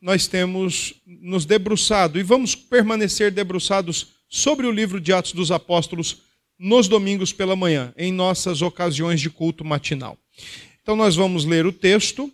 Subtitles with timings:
[0.00, 6.22] nós temos nos debruçado e vamos permanecer debruçados sobre o livro de Atos dos Apóstolos
[6.58, 10.18] nos domingos pela manhã, em nossas ocasiões de culto matinal.
[10.82, 12.32] Então nós vamos ler o texto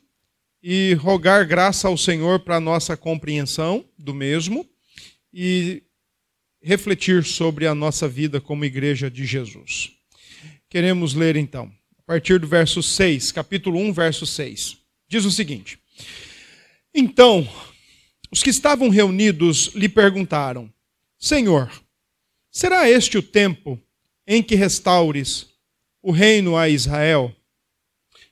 [0.62, 4.66] e rogar graça ao Senhor para a nossa compreensão do mesmo
[5.32, 5.82] e
[6.62, 9.92] refletir sobre a nossa vida como igreja de Jesus.
[10.70, 14.78] Queremos ler então, a partir do verso 6, capítulo 1, verso 6.
[15.06, 15.78] Diz o seguinte:
[16.94, 17.48] Então,
[18.30, 20.72] os que estavam reunidos lhe perguntaram:
[21.18, 21.70] Senhor,
[22.50, 23.80] será este o tempo
[24.26, 25.48] em que restaures
[26.00, 27.34] o reino a Israel?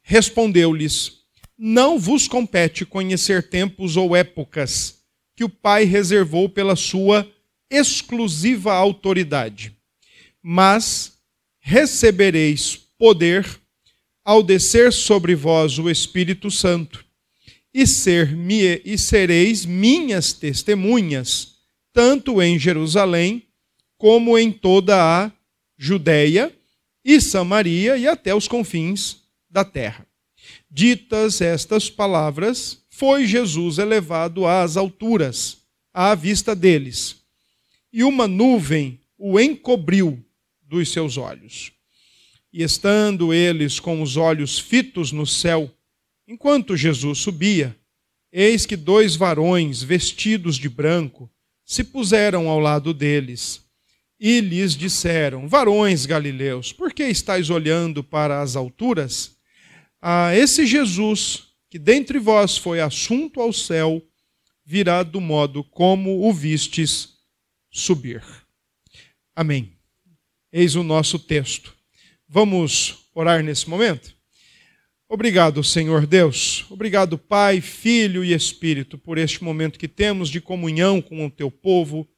[0.02, 1.24] Respondeu-lhes:
[1.59, 5.02] Não vos compete conhecer tempos ou épocas
[5.34, 7.28] que o Pai reservou pela sua
[7.69, 9.74] exclusiva autoridade,
[10.42, 11.19] mas
[11.58, 13.60] recebereis poder
[14.24, 17.05] ao descer sobre vós o Espírito Santo,
[17.74, 18.36] e, ser,
[18.84, 21.54] e sereis minhas testemunhas,
[21.92, 23.47] tanto em Jerusalém
[23.97, 25.33] como em toda a
[25.78, 26.52] Judéia
[27.05, 30.06] e Samaria e até os confins da terra.
[30.70, 35.58] Ditas estas palavras, foi Jesus elevado às alturas,
[35.92, 37.16] à vista deles,
[37.92, 40.25] e uma nuvem o encobriu
[40.62, 41.72] dos seus olhos.
[42.52, 45.70] E estando eles com os olhos fitos no céu,
[46.27, 47.77] enquanto Jesus subia,
[48.33, 51.31] eis que dois varões vestidos de branco
[51.65, 53.62] se puseram ao lado deles
[54.19, 59.37] e lhes disseram: Varões galileus, por que estáis olhando para as alturas?
[60.00, 64.03] A esse Jesus, que dentre vós foi assunto ao céu,
[64.65, 67.15] virá do modo como o vistes
[67.70, 68.23] subir.
[69.34, 69.73] Amém.
[70.53, 71.75] Eis o nosso texto.
[72.28, 74.15] Vamos orar nesse momento?
[75.14, 76.64] Obrigado, Senhor Deus.
[76.70, 81.50] Obrigado, Pai, Filho e Espírito, por este momento que temos de comunhão com o teu
[81.50, 82.08] povo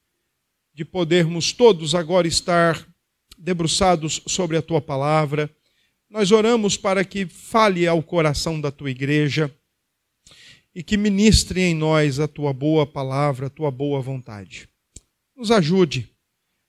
[0.72, 2.86] de podermos todos agora estar
[3.36, 5.52] debruçados sobre a tua palavra.
[6.08, 9.52] Nós oramos para que fale ao coração da tua igreja
[10.72, 14.68] e que ministre em nós a tua boa palavra, a tua boa vontade.
[15.36, 16.08] Nos ajude,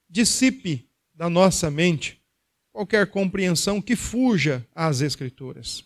[0.09, 2.19] dissipe da nossa mente
[2.71, 5.85] qualquer compreensão que fuja às Escrituras.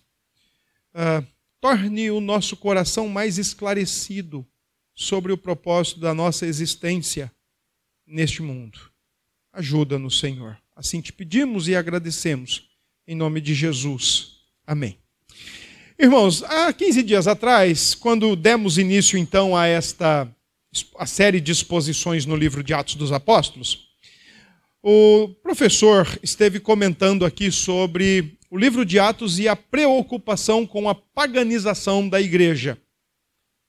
[0.94, 1.26] Uh,
[1.62, 4.46] torne o nosso coração mais esclarecido
[4.96, 7.32] sobre o propósito da nossa existência
[8.06, 8.80] neste mundo.
[9.54, 10.58] Ajuda-nos, Senhor.
[10.76, 12.70] Assim te pedimos e agradecemos.
[13.08, 14.38] Em nome de Jesus.
[14.66, 14.98] Amém.
[15.98, 20.34] Irmãos, há 15 dias atrás, quando demos início então a esta
[20.98, 23.90] a série de exposições no livro de Atos dos Apóstolos,
[24.82, 30.96] o professor esteve comentando aqui sobre o livro de Atos e a preocupação com a
[30.96, 32.78] paganização da igreja.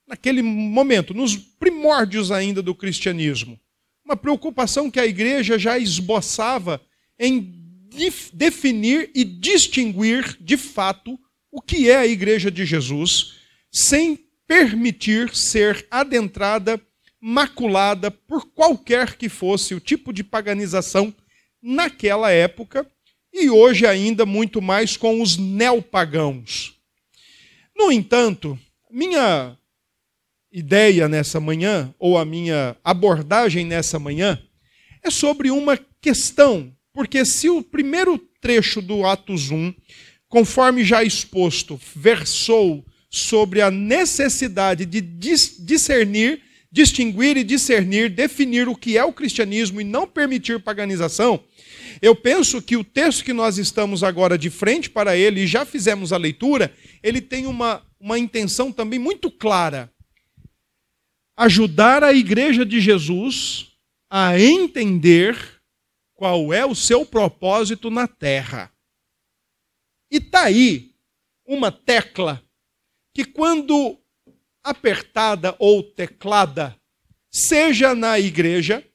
[0.07, 3.59] Naquele momento, nos primórdios ainda do cristianismo
[4.11, 6.81] uma preocupação que a igreja já esboçava
[7.17, 7.61] em
[8.33, 11.17] definir e distinguir de fato
[11.49, 13.35] o que é a igreja de Jesus,
[13.71, 16.81] sem permitir ser adentrada,
[17.21, 21.13] maculada por qualquer que fosse o tipo de paganização
[21.61, 22.85] naquela época
[23.33, 26.75] e hoje ainda muito mais com os neopagãos.
[27.75, 28.59] No entanto,
[28.89, 29.57] minha
[30.51, 34.41] ideia nessa manhã, ou a minha abordagem nessa manhã,
[35.01, 36.75] é sobre uma questão.
[36.93, 39.73] Porque se o primeiro trecho do Atos 1,
[40.27, 46.41] conforme já exposto, versou sobre a necessidade de discernir,
[46.71, 51.43] distinguir e discernir, definir o que é o cristianismo e não permitir paganização,
[52.01, 55.65] eu penso que o texto que nós estamos agora de frente para ele, e já
[55.65, 59.91] fizemos a leitura, ele tem uma, uma intenção também muito clara
[61.41, 63.75] ajudar a igreja de Jesus
[64.09, 65.61] a entender
[66.13, 68.71] qual é o seu propósito na terra.
[70.11, 70.93] E está aí
[71.43, 72.43] uma tecla
[73.13, 73.99] que, quando
[74.63, 76.79] apertada ou teclada,
[77.31, 78.85] seja na igreja,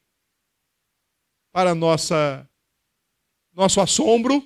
[1.53, 2.49] para nossa,
[3.57, 4.45] nosso assombro,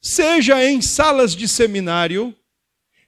[0.00, 2.34] seja em salas de seminário,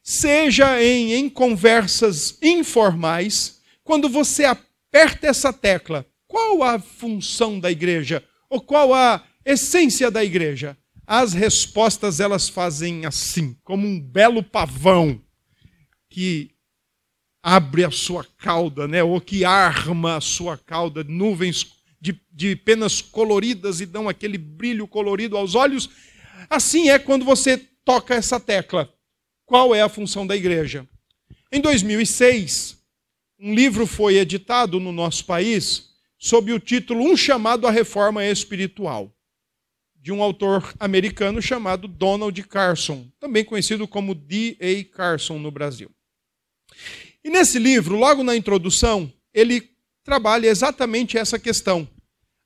[0.02, 8.24] seja em, em conversas informais, quando você aperta essa tecla, qual a função da igreja?
[8.50, 10.76] Ou qual a essência da igreja?
[11.06, 15.20] As respostas elas fazem assim, como um belo pavão
[16.08, 16.50] que
[17.42, 19.02] abre a sua cauda, né?
[19.02, 21.62] ou que arma a sua cauda, nuvens
[22.04, 25.88] de, de penas coloridas e dão aquele brilho colorido aos olhos.
[26.50, 28.92] Assim é quando você toca essa tecla.
[29.46, 30.86] Qual é a função da igreja?
[31.50, 32.76] Em 2006,
[33.40, 39.10] um livro foi editado no nosso país sob o título Um Chamado à Reforma Espiritual,
[39.96, 44.84] de um autor americano chamado Donald Carson, também conhecido como D.A.
[44.94, 45.90] Carson no Brasil.
[47.22, 49.70] E nesse livro, logo na introdução, ele
[50.02, 51.88] trabalha exatamente essa questão.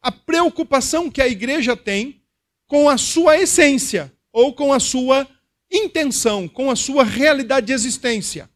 [0.03, 2.23] A preocupação que a igreja tem
[2.67, 5.27] com a sua essência, ou com a sua
[5.71, 8.49] intenção, com a sua realidade de existência.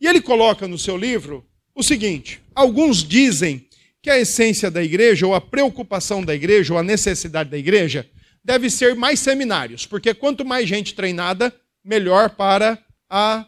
[0.00, 3.68] E ele coloca no seu livro o seguinte: alguns dizem
[4.02, 8.10] que a essência da igreja, ou a preocupação da igreja, ou a necessidade da igreja,
[8.44, 11.54] deve ser mais seminários, porque quanto mais gente treinada,
[11.84, 12.76] melhor para
[13.08, 13.46] a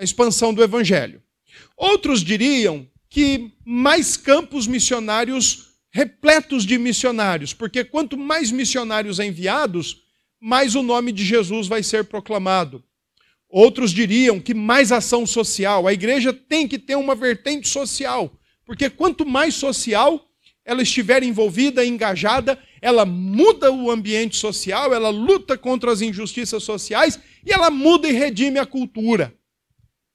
[0.00, 1.20] expansão do evangelho.
[1.76, 10.02] Outros diriam que mais campos missionários repletos de missionários, porque quanto mais missionários enviados,
[10.40, 12.82] mais o nome de Jesus vai ser proclamado.
[13.48, 18.32] Outros diriam que mais ação social, a igreja tem que ter uma vertente social,
[18.64, 20.26] porque quanto mais social
[20.64, 27.20] ela estiver envolvida, engajada, ela muda o ambiente social, ela luta contra as injustiças sociais
[27.44, 29.34] e ela muda e redime a cultura.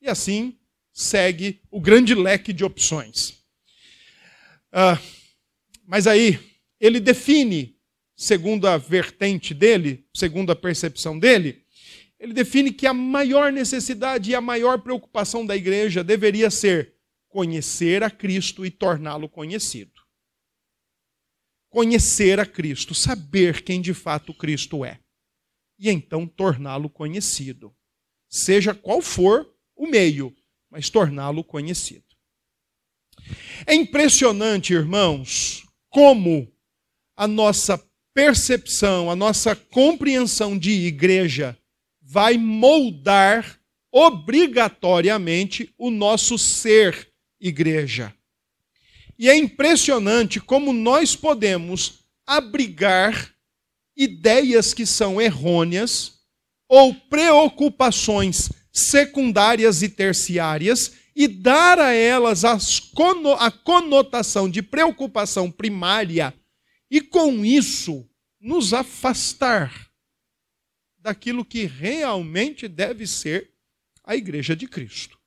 [0.02, 0.58] E assim
[0.92, 3.36] segue o grande leque de opções.
[4.72, 4.98] Ah,
[5.88, 6.38] mas aí,
[6.82, 7.80] ele define,
[8.14, 11.66] segundo a vertente dele, segundo a percepção dele,
[12.20, 16.96] ele define que a maior necessidade e a maior preocupação da igreja deveria ser
[17.30, 20.02] conhecer a Cristo e torná-lo conhecido.
[21.70, 25.00] Conhecer a Cristo, saber quem de fato Cristo é.
[25.80, 27.74] E então torná-lo conhecido.
[28.28, 30.36] Seja qual for o meio,
[30.70, 32.04] mas torná-lo conhecido.
[33.66, 36.52] É impressionante, irmãos, como
[37.16, 37.82] a nossa
[38.14, 41.58] percepção, a nossa compreensão de igreja
[42.02, 43.60] vai moldar
[43.92, 48.14] obrigatoriamente o nosso ser igreja.
[49.20, 53.34] E é impressionante como nós podemos abrigar
[53.96, 56.20] ideias que são errôneas
[56.70, 62.60] ou preocupações secundárias e terciárias e dar a elas a
[63.52, 66.32] conotação de preocupação primária
[66.92, 68.08] e com isso
[68.40, 69.90] nos afastar
[71.00, 73.50] daquilo que realmente deve ser
[74.04, 75.18] a igreja de Cristo.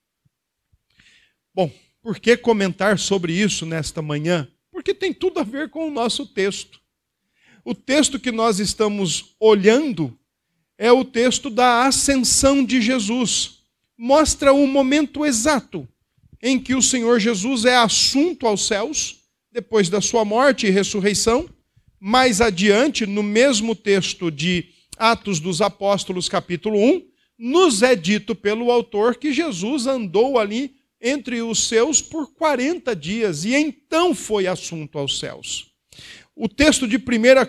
[1.52, 4.48] Bom, por que comentar sobre isso nesta manhã?
[4.70, 6.80] Porque tem tudo a ver com o nosso texto.
[7.64, 10.16] O texto que nós estamos olhando
[10.78, 13.59] é o texto da ascensão de Jesus.
[14.02, 15.86] Mostra o momento exato
[16.42, 19.18] em que o Senhor Jesus é assunto aos céus,
[19.52, 21.46] depois da sua morte e ressurreição.
[22.00, 27.02] Mais adiante, no mesmo texto de Atos dos Apóstolos, capítulo 1,
[27.38, 33.44] nos é dito pelo autor que Jesus andou ali entre os seus por 40 dias
[33.44, 35.74] e então foi assunto aos céus.
[36.34, 37.00] O texto de 1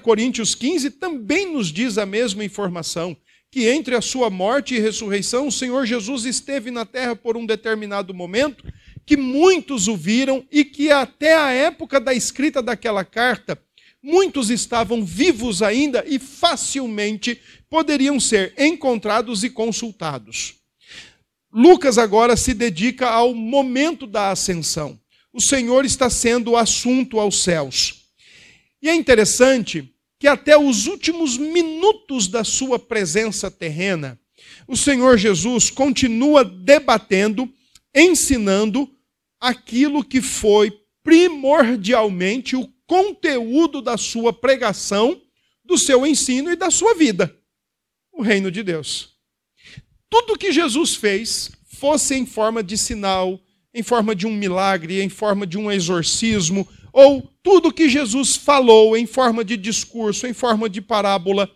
[0.02, 3.16] Coríntios 15 também nos diz a mesma informação
[3.52, 7.46] que entre a sua morte e ressurreição, o Senhor Jesus esteve na terra por um
[7.46, 8.64] determinado momento,
[9.06, 13.62] que muitos o viram e que até a época da escrita daquela carta,
[14.02, 20.56] muitos estavam vivos ainda e facilmente poderiam ser encontrados e consultados.
[21.52, 24.98] Lucas agora se dedica ao momento da ascensão.
[25.34, 28.06] O Senhor está sendo assunto aos céus.
[28.82, 29.91] E é interessante
[30.22, 34.20] que até os últimos minutos da sua presença terrena,
[34.68, 37.52] o Senhor Jesus continua debatendo,
[37.92, 38.88] ensinando
[39.40, 40.72] aquilo que foi
[41.04, 45.20] primordialmente o conteúdo da sua pregação,
[45.66, 47.36] do seu ensino e da sua vida:
[48.14, 49.16] o reino de Deus.
[50.08, 53.42] Tudo que Jesus fez, fosse em forma de sinal,
[53.74, 58.96] em forma de um milagre, em forma de um exorcismo, ou tudo que Jesus falou
[58.96, 61.50] em forma de discurso, em forma de parábola,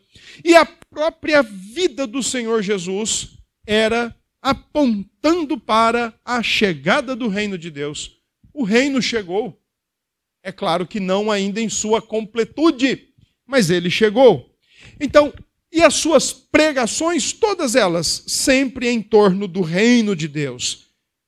[0.44, 7.70] e a própria vida do Senhor Jesus era apontando para a chegada do reino de
[7.70, 8.20] Deus.
[8.54, 9.60] O reino chegou.
[10.44, 13.10] É claro que não ainda em sua completude,
[13.46, 14.56] mas ele chegou.
[15.00, 15.34] Então,
[15.72, 20.86] e as suas pregações, todas elas, sempre em torno do reino de Deus.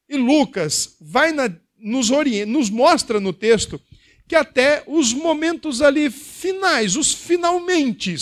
[0.08, 3.82] E Lucas vai na, nos, orienta, nos mostra no texto
[4.28, 8.16] que até os momentos ali finais, os finalmente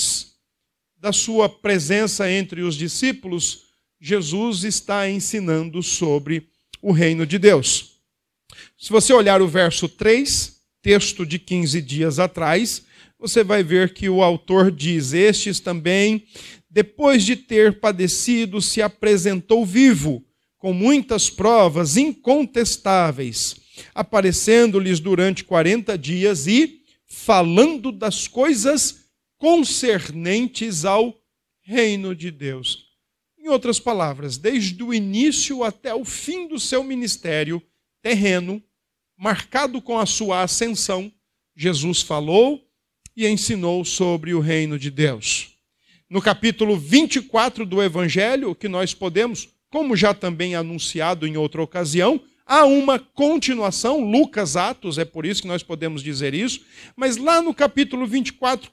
[0.98, 3.64] da sua presença entre os discípulos,
[4.00, 6.48] Jesus está ensinando sobre
[6.82, 7.96] o reino de Deus.
[8.78, 12.84] Se você olhar o verso 3, texto de 15 dias atrás,
[13.20, 16.28] você vai ver que o autor diz: Estes também,
[16.70, 20.24] depois de ter padecido, se apresentou vivo,
[20.58, 23.56] com muitas provas incontestáveis,
[23.94, 29.06] aparecendo-lhes durante 40 dias e falando das coisas
[29.38, 31.18] concernentes ao
[31.62, 32.86] reino de Deus.
[33.38, 37.62] Em outras palavras, desde o início até o fim do seu ministério
[38.02, 38.62] terreno,
[39.18, 41.12] marcado com a sua ascensão,
[41.56, 42.68] Jesus falou
[43.16, 45.56] e ensinou sobre o reino de Deus.
[46.10, 52.22] No capítulo 24 do Evangelho, que nós podemos, como já também anunciado em outra ocasião,
[52.46, 56.62] há uma continuação, Lucas Atos, é por isso que nós podemos dizer isso,
[56.96, 58.72] mas lá no capítulo 24,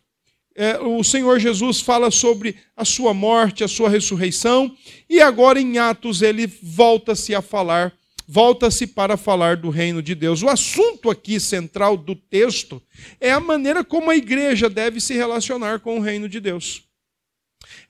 [0.54, 4.76] é, o Senhor Jesus fala sobre a sua morte, a sua ressurreição,
[5.08, 7.92] e agora em Atos ele volta-se a falar
[8.26, 10.42] volta-se para falar do reino de Deus.
[10.42, 12.82] O assunto aqui central do texto
[13.20, 16.84] é a maneira como a igreja deve se relacionar com o reino de Deus.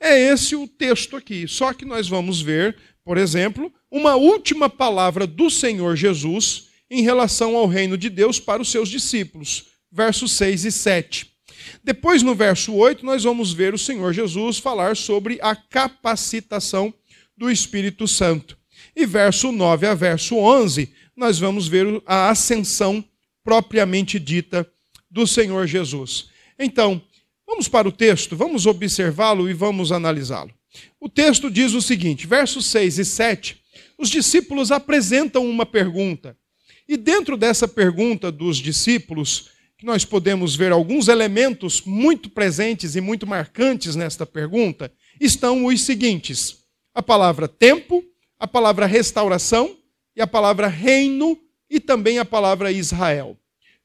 [0.00, 1.46] É esse o texto aqui.
[1.46, 7.56] Só que nós vamos ver, por exemplo, uma última palavra do Senhor Jesus em relação
[7.56, 9.66] ao reino de Deus para os seus discípulos.
[9.90, 11.32] Versos 6 e 7.
[11.82, 16.92] Depois, no verso 8, nós vamos ver o Senhor Jesus falar sobre a capacitação
[17.36, 18.56] do Espírito Santo.
[18.94, 23.04] E verso 9 a verso 11, nós vamos ver a ascensão
[23.44, 24.68] propriamente dita
[25.10, 26.28] do Senhor Jesus.
[26.58, 27.02] Então,
[27.46, 30.52] vamos para o texto, vamos observá-lo e vamos analisá-lo.
[31.00, 33.62] O texto diz o seguinte, versos 6 e 7,
[33.98, 36.36] os discípulos apresentam uma pergunta.
[36.88, 39.50] E dentro dessa pergunta dos discípulos,
[39.82, 46.58] nós podemos ver alguns elementos muito presentes e muito marcantes nesta pergunta, estão os seguintes:
[46.94, 48.04] a palavra tempo,
[48.38, 49.76] a palavra restauração
[50.14, 51.38] e a palavra reino
[51.68, 53.36] e também a palavra Israel.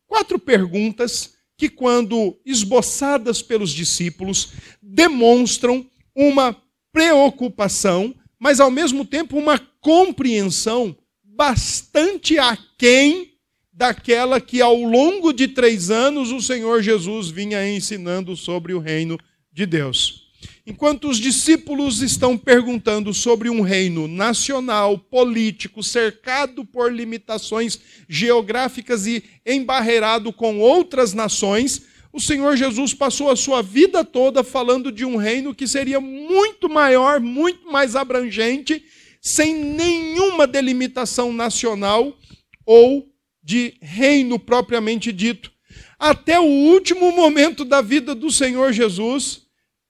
[0.05, 6.55] Quatro perguntas que, quando esboçadas pelos discípulos, demonstram uma
[6.91, 13.33] preocupação, mas ao mesmo tempo uma compreensão bastante aquém
[13.71, 19.17] daquela que ao longo de três anos o Senhor Jesus vinha ensinando sobre o reino
[19.53, 20.27] de Deus.
[20.65, 27.79] Enquanto os discípulos estão perguntando sobre um reino nacional, político, cercado por limitações
[28.09, 31.83] geográficas e embarreado com outras nações,
[32.17, 36.67] o Senhor Jesus passou a sua vida toda falando de um reino que seria muito
[36.67, 38.83] maior, muito mais abrangente,
[39.21, 42.17] sem nenhuma delimitação nacional
[42.65, 43.07] ou
[43.43, 45.51] de reino propriamente dito.
[45.99, 49.43] Até o último momento da vida do Senhor Jesus,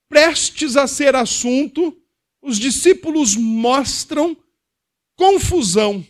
[0.09, 1.95] prestes a ser assunto,
[2.41, 4.35] os discípulos mostram
[5.15, 6.05] confusão.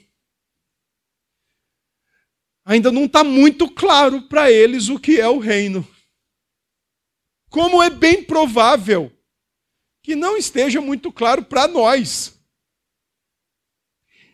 [2.65, 5.87] Ainda não está muito claro para eles o que é o reino.
[7.57, 9.11] Como é bem provável
[10.03, 12.39] que não esteja muito claro para nós.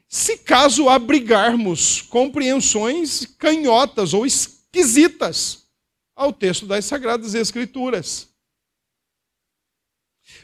[0.10, 5.70] Se caso abrigarmos compreensões canhotas ou esquisitas
[6.14, 8.28] ao texto das Sagradas Escrituras.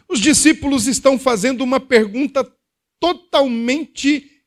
[0.08, 2.50] Os discípulos estão fazendo uma pergunta
[2.98, 4.42] totalmente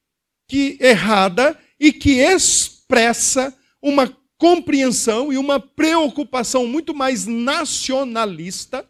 [0.48, 4.08] que errada e que expressa uma
[4.42, 8.84] compreensão e uma preocupação muito mais nacionalista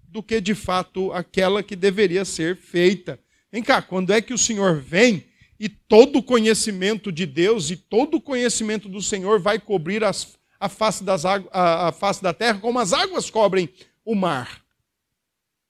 [0.00, 3.18] do que de fato aquela que deveria ser feita.
[3.50, 5.24] Vem cá, quando é que o Senhor vem
[5.58, 10.38] e todo o conhecimento de Deus e todo o conhecimento do Senhor vai cobrir as,
[10.60, 13.68] a, face das, a, a face da terra como as águas cobrem
[14.04, 14.62] o mar?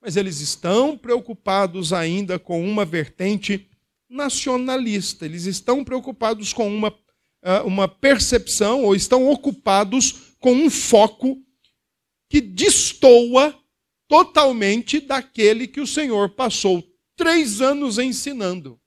[0.01, 3.69] mas eles estão preocupados ainda com uma vertente
[4.09, 5.25] nacionalista.
[5.25, 6.95] Eles estão preocupados com uma,
[7.65, 11.41] uma percepção, ou estão ocupados com um foco
[12.29, 13.59] que destoa
[14.07, 16.83] totalmente daquele que o Senhor passou
[17.17, 18.81] três anos ensinando.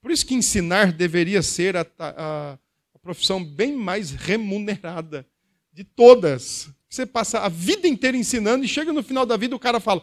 [0.00, 2.58] Por isso que ensinar deveria ser a, a,
[2.94, 5.26] a profissão bem mais remunerada
[5.72, 6.68] de todas.
[6.88, 10.02] Você passa a vida inteira ensinando e chega no final da vida o cara fala: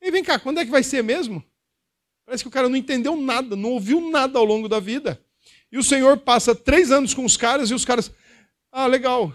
[0.00, 1.42] e vem cá, quando é que vai ser mesmo?
[2.24, 5.20] Parece que o cara não entendeu nada, não ouviu nada ao longo da vida.
[5.70, 8.10] E o Senhor passa três anos com os caras e os caras,
[8.72, 9.34] ah, legal,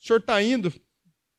[0.00, 0.72] o senhor está indo,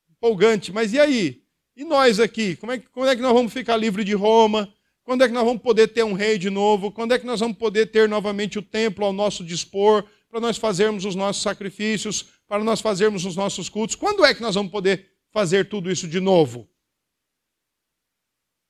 [0.09, 1.43] empolgante, mas e aí?
[1.75, 2.55] E nós aqui?
[2.55, 4.73] Como é, quando é que nós vamos ficar livre de Roma?
[5.03, 6.91] Quando é que nós vamos poder ter um rei de novo?
[6.91, 10.57] Quando é que nós vamos poder ter novamente o templo ao nosso dispor, para nós
[10.57, 13.95] fazermos os nossos sacrifícios, para nós fazermos os nossos cultos?
[13.95, 16.67] Quando é que nós vamos poder fazer tudo isso de novo?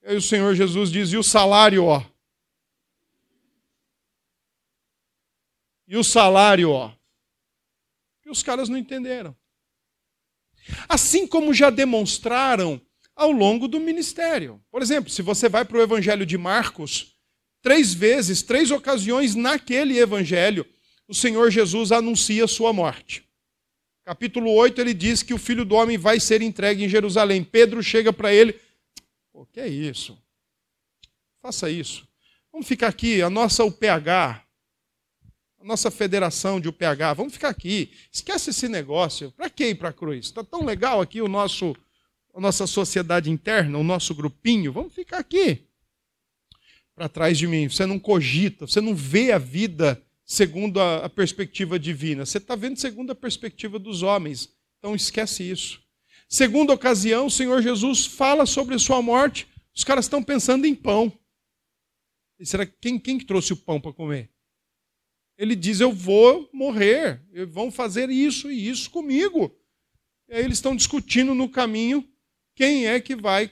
[0.04, 2.04] Aí o Senhor Jesus diz: e o salário, ó?
[5.88, 6.92] E o salário, ó?
[8.26, 9.36] E os caras não entenderam.
[10.90, 12.82] Assim como já demonstraram
[13.16, 14.62] ao longo do ministério.
[14.70, 17.18] Por exemplo, se você vai para o Evangelho de Marcos,
[17.68, 20.66] Três vezes, três ocasiões naquele evangelho,
[21.06, 23.28] o Senhor Jesus anuncia sua morte.
[24.06, 27.44] Capítulo 8, ele diz que o filho do homem vai ser entregue em Jerusalém.
[27.44, 28.58] Pedro chega para ele:
[29.34, 30.18] O que é isso?
[31.42, 32.08] Faça isso.
[32.54, 34.47] Vamos ficar aqui, a nossa UPH,
[35.60, 37.92] a nossa federação de UPH, vamos ficar aqui.
[38.12, 39.32] Esquece esse negócio.
[39.32, 40.28] Para que ir para a cruz?
[40.28, 41.76] Está tão legal aqui o nosso,
[42.34, 44.72] a nossa sociedade interna, o nosso grupinho.
[44.72, 45.64] Vamos ficar aqui.
[46.96, 47.68] Para trás de mim.
[47.68, 52.26] Você não cogita, você não vê a vida segundo a, a perspectiva divina.
[52.26, 54.50] Você está vendo segundo a perspectiva dos homens.
[54.78, 55.82] Então esquece isso.
[56.30, 59.48] Segunda ocasião, o Senhor Jesus fala sobre sua morte.
[59.74, 61.12] Os caras estão pensando em pão.
[62.40, 64.30] E será quem, quem trouxe o pão para comer?
[65.38, 69.56] Ele diz: Eu vou morrer, vão fazer isso e isso comigo.
[70.28, 72.08] E aí eles estão discutindo no caminho
[72.56, 73.52] quem é que vai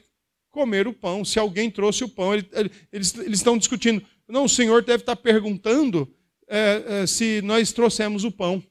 [0.50, 1.24] comer o pão.
[1.24, 2.50] Se alguém trouxe o pão, eles,
[2.92, 4.06] eles, estão discutindo.
[4.28, 6.12] Não, o Senhor deve estar perguntando
[6.48, 8.64] é, é, se nós trouxemos o pão.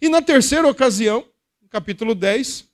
[0.00, 1.26] E na terceira ocasião,
[1.70, 2.68] capítulo 10,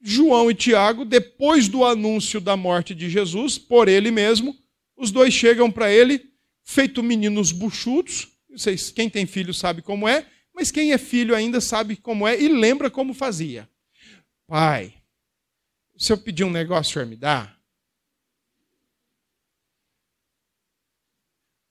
[0.00, 4.56] João e Tiago, depois do anúncio da morte de Jesus por ele mesmo,
[4.96, 6.27] os dois chegam para ele,
[6.68, 8.28] feito meninos buchudos.
[8.50, 12.38] Vocês, quem tem filho sabe como é, mas quem é filho ainda sabe como é
[12.38, 13.66] e lembra como fazia.
[14.46, 14.94] Pai,
[15.96, 17.56] se eu pedir um negócio, o senhor me dá?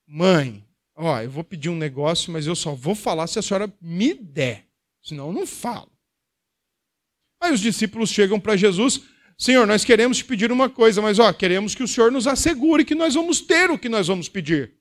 [0.04, 3.72] Mãe, ó, eu vou pedir um negócio, mas eu só vou falar se a senhora
[3.80, 4.66] me der.
[5.00, 5.92] Senão eu não falo.
[7.40, 9.02] Aí os discípulos chegam para Jesus:
[9.38, 12.84] Senhor, nós queremos te pedir uma coisa, mas ó, queremos que o Senhor nos assegure
[12.84, 14.77] que nós vamos ter o que nós vamos pedir.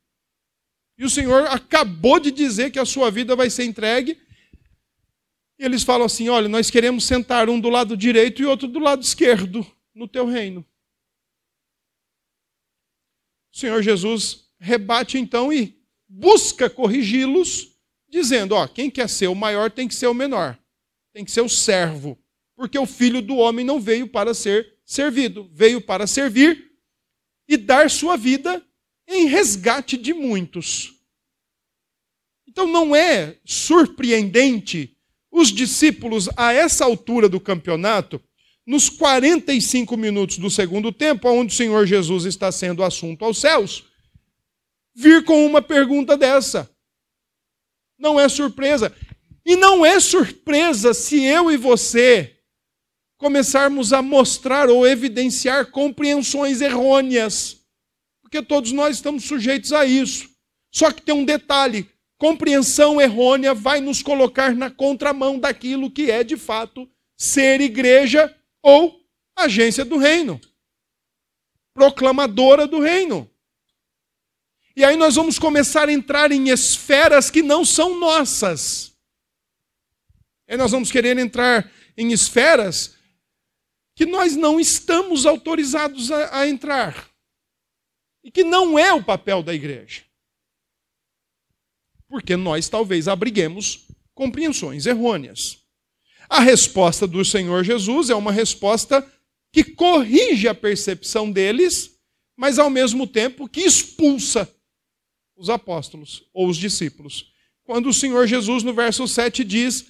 [0.98, 4.20] E o Senhor acabou de dizer que a sua vida vai ser entregue.
[5.60, 8.80] E eles falam assim: olha, nós queremos sentar um do lado direito e outro do
[8.80, 10.66] lado esquerdo no teu reino.
[13.54, 17.76] O Senhor Jesus rebate então e busca corrigi-los,
[18.10, 20.58] dizendo: ó, quem quer ser o maior tem que ser o menor,
[21.14, 22.18] tem que ser o servo,
[22.56, 26.72] porque o filho do homem não veio para ser servido, veio para servir
[27.48, 28.64] e dar sua vida
[29.08, 30.94] em resgate de muitos.
[32.48, 34.98] Então não é surpreendente
[35.32, 38.22] os discípulos, a essa altura do campeonato,
[38.66, 43.86] nos 45 minutos do segundo tempo, onde o Senhor Jesus está sendo assunto aos céus,
[44.96, 46.70] vir com uma pergunta dessa.
[47.98, 48.94] Não é surpresa.
[49.46, 52.36] E não é surpresa se eu e você
[53.18, 57.57] começarmos a mostrar ou evidenciar compreensões errôneas.
[58.28, 60.30] Porque todos nós estamos sujeitos a isso.
[60.70, 66.26] Só que tem um detalhe: compreensão errônea vai nos colocar na contramão daquilo que é
[66.26, 69.00] de fato ser igreja ou
[69.34, 70.42] agência do reino,
[71.74, 73.32] proclamadora do reino.
[74.76, 78.92] E aí nós vamos começar a entrar em esferas que não são nossas.
[80.50, 82.94] E nós vamos querer entrar em esferas
[83.96, 87.17] que nós não estamos autorizados a, a entrar.
[88.28, 90.02] E que não é o papel da igreja.
[92.10, 95.60] Porque nós talvez abriguemos compreensões errôneas.
[96.28, 99.02] A resposta do Senhor Jesus é uma resposta
[99.50, 101.98] que corrige a percepção deles,
[102.36, 104.54] mas ao mesmo tempo que expulsa
[105.38, 107.32] os apóstolos ou os discípulos.
[107.64, 109.86] Quando o Senhor Jesus, no verso 7, diz: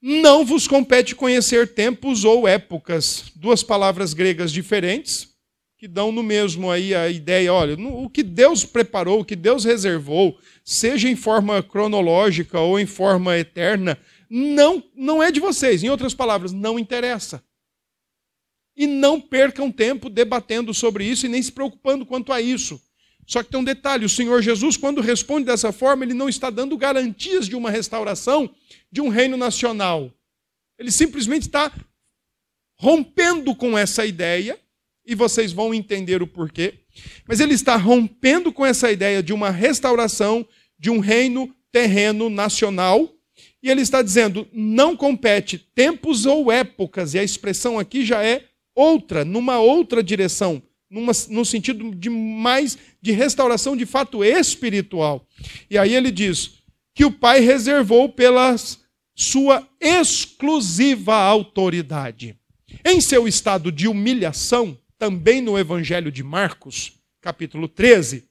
[0.00, 3.24] Não vos compete conhecer tempos ou épocas.
[3.34, 5.35] Duas palavras gregas diferentes,
[5.78, 9.64] que dão no mesmo aí a ideia, olha, o que Deus preparou, o que Deus
[9.64, 15.82] reservou, seja em forma cronológica ou em forma eterna, não, não é de vocês.
[15.82, 17.44] Em outras palavras, não interessa.
[18.74, 22.80] E não percam tempo debatendo sobre isso e nem se preocupando quanto a isso.
[23.26, 26.50] Só que tem um detalhe: o Senhor Jesus, quando responde dessa forma, ele não está
[26.50, 28.48] dando garantias de uma restauração
[28.90, 30.12] de um reino nacional.
[30.78, 31.72] Ele simplesmente está
[32.78, 34.58] rompendo com essa ideia,
[35.06, 36.74] e vocês vão entender o porquê.
[37.26, 40.46] Mas ele está rompendo com essa ideia de uma restauração
[40.78, 43.10] de um reino terreno nacional,
[43.62, 48.44] e ele está dizendo: não compete tempos ou épocas, e a expressão aqui já é
[48.74, 55.26] outra, numa outra direção numa, no sentido de mais de restauração de fato espiritual.
[55.70, 56.62] E aí ele diz
[56.94, 58.54] que o Pai reservou pela
[59.14, 62.36] sua exclusiva autoridade.
[62.84, 68.28] Em seu estado de humilhação, também no Evangelho de Marcos, capítulo 13,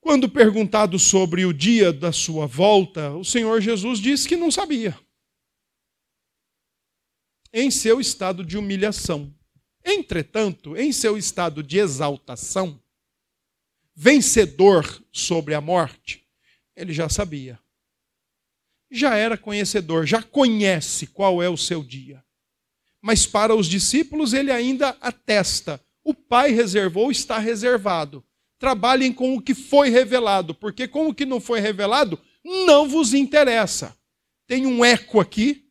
[0.00, 4.98] quando perguntado sobre o dia da sua volta, o Senhor Jesus disse que não sabia.
[7.52, 9.34] Em seu estado de humilhação.
[9.84, 12.80] Entretanto, em seu estado de exaltação,
[13.94, 16.26] vencedor sobre a morte?
[16.76, 17.58] Ele já sabia.
[18.90, 22.24] Já era conhecedor, já conhece qual é o seu dia.
[23.02, 28.24] Mas para os discípulos ele ainda atesta: o Pai reservou, está reservado.
[28.58, 33.14] Trabalhem com o que foi revelado, porque com o que não foi revelado não vos
[33.14, 33.96] interessa.
[34.46, 35.66] Tem um eco aqui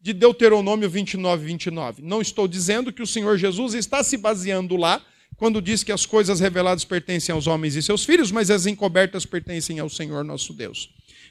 [0.00, 2.02] de Deuteronômio 29, 29.
[2.02, 5.04] Não estou dizendo que o Senhor Jesus está se baseando lá
[5.36, 9.26] quando diz que as coisas reveladas pertencem aos homens e seus filhos, mas as encobertas
[9.26, 10.90] pertencem ao Senhor nosso Deus.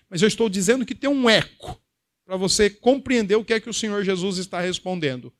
[0.09, 1.79] Mas eu estou dizendo que tem um eco
[2.33, 5.31] para você compreender o que é que o Senhor Jesus está respondendo.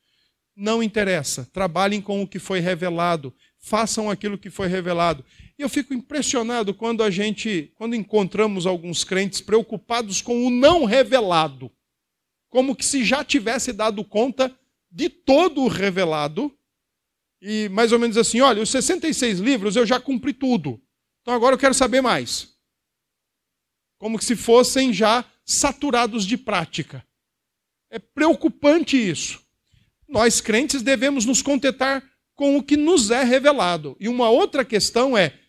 [0.56, 5.26] Não interessa, trabalhem com o que foi revelado, façam aquilo que foi revelado.
[5.58, 10.86] E eu fico impressionado quando a gente, quando encontramos alguns crentes preocupados com o não
[10.86, 11.72] revelado,
[12.48, 14.56] como que se já tivesse dado conta
[14.92, 16.56] de todo o revelado,
[17.42, 20.80] e mais ou menos assim, olha, os 66 livros eu já cumpri tudo.
[21.24, 22.54] Então agora eu quero saber mais.
[23.98, 27.06] Como que se fossem já saturados de prática.
[27.90, 29.42] É preocupante isso.
[30.08, 32.04] Nós crentes devemos nos contentar
[32.36, 33.96] com o que nos é revelado.
[34.00, 35.40] E uma outra questão é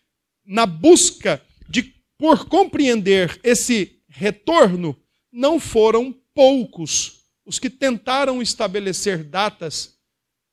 [0.45, 1.83] na busca de
[2.17, 4.97] por compreender esse retorno,
[5.31, 9.95] não foram poucos os que tentaram estabelecer datas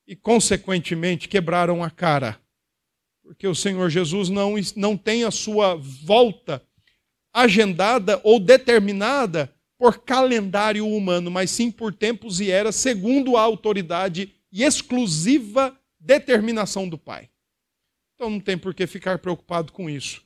[0.07, 2.39] e, consequentemente, quebraram a cara.
[3.23, 6.63] Porque o Senhor Jesus não, não tem a sua volta
[7.33, 14.33] agendada ou determinada por calendário humano, mas sim por tempos e eras, segundo a autoridade
[14.53, 17.29] e exclusiva determinação do Pai.
[18.15, 20.23] Então não tem por que ficar preocupado com isso.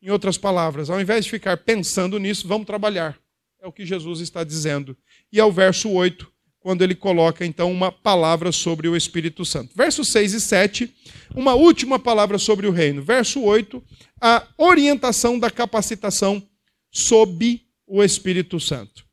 [0.00, 3.18] Em outras palavras, ao invés de ficar pensando nisso, vamos trabalhar.
[3.60, 4.96] É o que Jesus está dizendo.
[5.32, 6.32] E ao verso 8,
[6.68, 9.74] quando ele coloca então uma palavra sobre o Espírito Santo.
[9.74, 10.94] Versos 6 e 7,
[11.34, 13.02] uma última palavra sobre o reino.
[13.02, 13.82] Verso 8,
[14.20, 16.46] a orientação da capacitação
[16.92, 19.06] sob o Espírito Santo.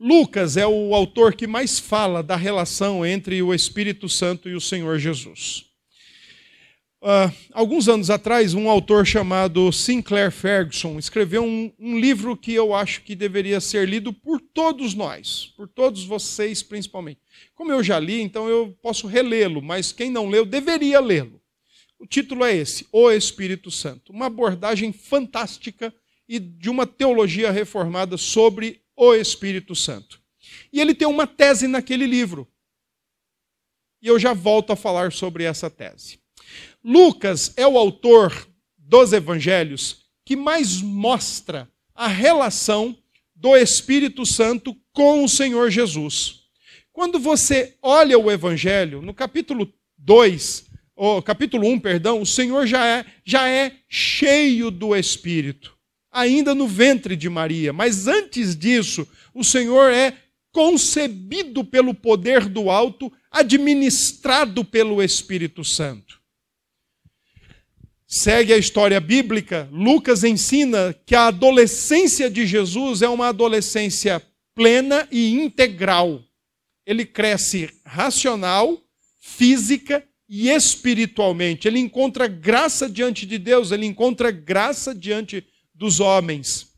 [0.00, 4.60] Lucas é o autor que mais fala da relação entre o Espírito Santo e o
[4.60, 5.66] Senhor Jesus.
[7.04, 12.74] Uh, alguns anos atrás, um autor chamado Sinclair Ferguson escreveu um, um, livro que eu
[12.74, 17.20] acho que deveria ser lido por todos nós, por todos vocês principalmente.
[17.54, 21.42] Como eu já li, então eu posso relê-lo, mas quem não leu deveria lê-lo.
[21.98, 24.10] O título é esse: O Espírito Santo.
[24.10, 25.94] Uma abordagem fantástica
[26.26, 30.18] e de uma teologia reformada sobre o Espírito Santo.
[30.72, 32.48] E ele tem uma tese naquele livro.
[34.00, 36.23] E eu já volto a falar sobre essa tese.
[36.84, 42.94] Lucas é o autor dos evangelhos que mais mostra a relação
[43.34, 46.40] do Espírito Santo com o Senhor Jesus.
[46.92, 52.86] Quando você olha o evangelho, no capítulo 2, ou capítulo 1, perdão, o Senhor já
[52.86, 55.74] é, já é cheio do Espírito,
[56.12, 60.18] ainda no ventre de Maria, mas antes disso, o Senhor é
[60.52, 66.22] concebido pelo poder do alto, administrado pelo Espírito Santo
[68.14, 74.22] segue a história bíblica, Lucas ensina que a adolescência de Jesus é uma adolescência
[74.54, 76.22] plena e integral.
[76.86, 78.80] Ele cresce racional,
[79.20, 81.66] física e espiritualmente.
[81.66, 86.68] Ele encontra graça diante de Deus, ele encontra graça diante dos homens.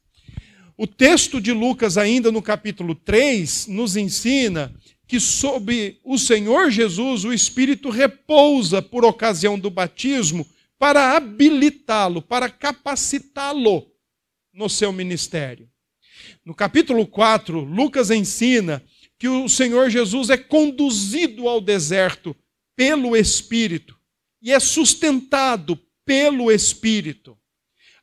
[0.75, 4.75] O texto de Lucas, ainda no capítulo 3, nos ensina
[5.07, 10.47] que sobre o Senhor Jesus o Espírito repousa por ocasião do batismo
[10.79, 13.91] para habilitá-lo, para capacitá-lo
[14.53, 15.69] no seu ministério.
[16.45, 18.83] No capítulo 4, Lucas ensina
[19.19, 22.37] que o Senhor Jesus é conduzido ao deserto
[22.75, 23.99] pelo Espírito
[24.43, 27.37] e é sustentado pelo Espírito.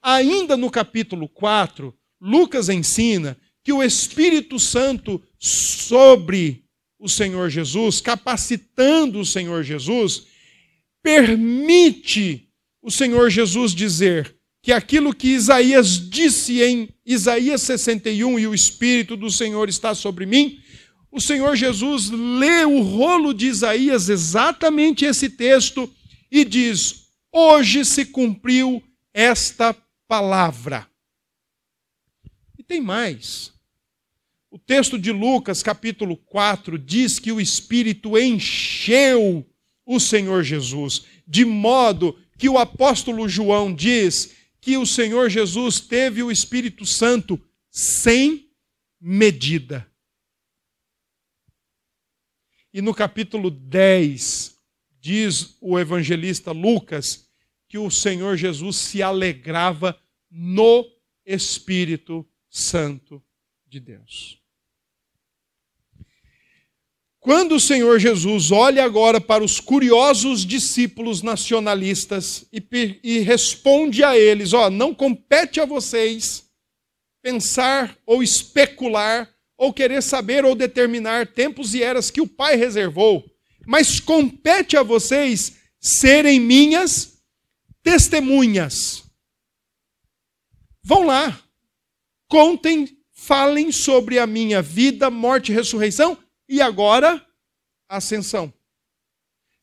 [0.02, 6.66] Ainda no capítulo 4, Lucas ensina que o Espírito Santo sobre
[7.00, 10.28] o Senhor Jesus, capacitando o Senhor Jesus,
[11.02, 12.50] permite
[12.84, 19.16] o Senhor Jesus dizer que aquilo que Isaías disse em Isaías 61 e o Espírito
[19.16, 20.60] do Senhor está sobre mim,
[21.10, 25.90] o Senhor Jesus lê o rolo de Isaías, exatamente esse texto,
[26.30, 29.76] e diz: Hoje se cumpriu esta
[30.08, 30.88] palavra.
[32.58, 33.54] E tem mais.
[34.52, 39.46] O texto de Lucas, capítulo 4, diz que o Espírito encheu
[39.86, 46.24] o Senhor Jesus, de modo que o apóstolo João diz que o Senhor Jesus teve
[46.24, 48.50] o Espírito Santo sem
[49.00, 49.88] medida.
[52.74, 54.58] E no capítulo 10,
[55.00, 57.28] diz o evangelista Lucas,
[57.68, 60.90] que o Senhor Jesus se alegrava no
[61.26, 63.24] Espírito Santo
[63.68, 64.43] de Deus.
[67.24, 72.62] Quando o Senhor Jesus olha agora para os curiosos discípulos nacionalistas e,
[73.02, 76.44] e responde a eles: Ó, não compete a vocês
[77.22, 83.24] pensar ou especular ou querer saber ou determinar tempos e eras que o Pai reservou,
[83.66, 87.24] mas compete a vocês serem minhas
[87.82, 89.02] testemunhas.
[90.84, 91.42] Vão lá,
[92.28, 96.18] contem, falem sobre a minha vida, morte e ressurreição
[96.54, 97.26] e agora
[97.90, 98.54] ascensão.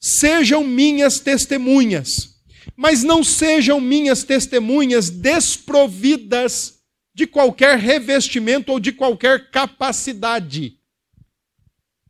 [0.01, 2.43] Sejam minhas testemunhas,
[2.75, 6.83] mas não sejam minhas testemunhas desprovidas
[7.15, 10.81] de qualquer revestimento ou de qualquer capacidade.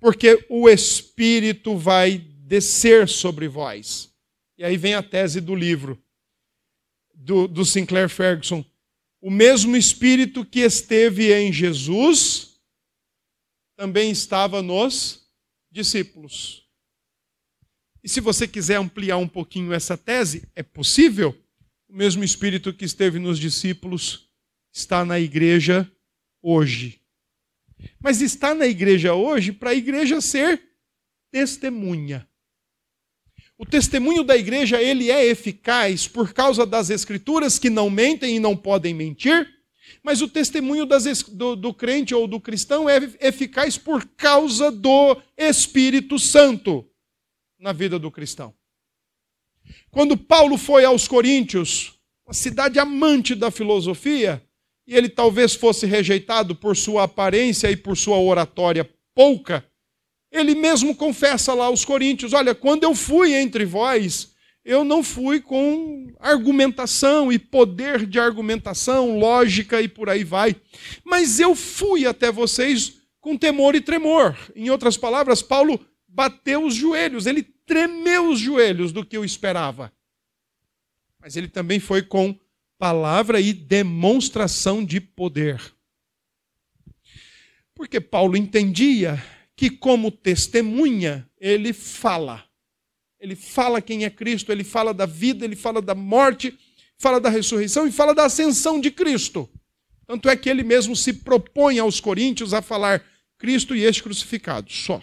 [0.01, 4.11] Porque o Espírito vai descer sobre vós.
[4.57, 6.03] E aí vem a tese do livro
[7.15, 8.65] do, do Sinclair Ferguson.
[9.21, 12.50] O mesmo Espírito que esteve em Jesus
[13.81, 15.27] também estava nos
[15.73, 16.69] discípulos.
[18.05, 21.35] E se você quiser ampliar um pouquinho essa tese, é possível.
[21.89, 24.29] O mesmo Espírito que esteve nos discípulos
[24.71, 25.91] está na igreja
[26.43, 27.01] hoje.
[27.99, 30.61] Mas está na igreja hoje para a igreja ser
[31.31, 32.29] testemunha.
[33.57, 38.41] O testemunho da igreja ele é eficaz por causa das escrituras que não mentem e
[38.41, 39.49] não podem mentir
[40.03, 45.21] mas o testemunho das, do, do crente ou do cristão é eficaz por causa do
[45.37, 46.87] Espírito Santo
[47.59, 48.55] na vida do cristão.
[49.91, 51.95] Quando Paulo foi aos Coríntios,
[52.27, 54.43] uma cidade amante da filosofia,
[54.87, 59.65] e ele talvez fosse rejeitado por sua aparência e por sua oratória pouca,
[60.33, 64.30] ele mesmo confessa lá aos Coríntios: Olha, quando eu fui entre vós,
[64.65, 70.55] eu não fui com argumentação e poder de argumentação, lógica e por aí vai.
[71.05, 74.37] Mas eu fui até vocês com temor e tremor.
[74.55, 79.93] Em outras palavras, Paulo bateu os joelhos, ele tremeu os joelhos do que eu esperava.
[81.19, 82.39] Mas ele também foi com
[82.79, 85.61] palavra e demonstração de poder.
[87.75, 89.23] Porque Paulo entendia
[89.55, 92.50] que, como testemunha, ele fala
[93.21, 96.59] ele fala quem é Cristo, ele fala da vida, ele fala da morte,
[96.99, 99.49] fala da ressurreição e fala da ascensão de Cristo.
[100.07, 103.05] Tanto é que ele mesmo se propõe aos coríntios a falar
[103.39, 105.01] Cristo e este crucificado, só.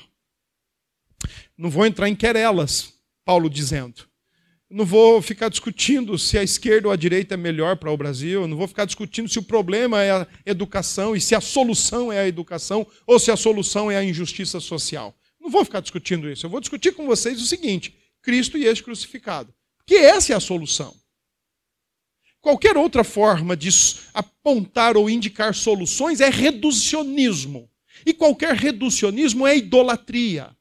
[1.58, 4.08] Não vou entrar em querelas, Paulo dizendo.
[4.70, 8.48] Não vou ficar discutindo se a esquerda ou a direita é melhor para o Brasil.
[8.48, 12.20] Não vou ficar discutindo se o problema é a educação e se a solução é
[12.20, 15.18] a educação ou se a solução é a injustiça social.
[15.40, 16.46] Não vou ficar discutindo isso.
[16.46, 17.96] Eu vou discutir com vocês o seguinte:
[18.28, 19.54] Cristo e este crucificado.
[19.86, 20.94] Que essa é a solução.
[22.42, 23.70] Qualquer outra forma de
[24.14, 27.72] apontar ou indicar soluções é reducionismo.
[28.06, 30.54] E qualquer reducionismo é idolatria.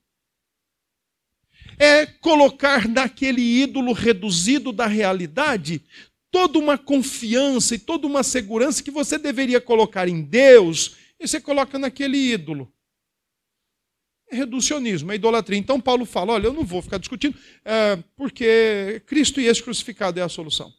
[1.77, 5.83] É colocar naquele ídolo reduzido da realidade
[6.31, 11.41] toda uma confiança e toda uma segurança que você deveria colocar em Deus, e você
[11.41, 12.73] coloca naquele ídolo
[14.31, 15.59] é reducionismo, é idolatria.
[15.59, 20.19] Então Paulo fala: olha, eu não vou ficar discutindo, é, porque Cristo e esse crucificado
[20.19, 20.73] é a solução.